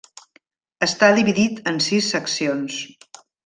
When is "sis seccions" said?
1.91-2.83